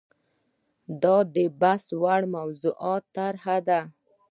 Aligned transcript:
دا 1.03 1.17
د 1.35 1.37
بحث 1.61 1.83
وړ 2.01 2.21
موضوعاتو 2.35 3.09
طرحه 3.17 3.57
ده. 3.67 3.81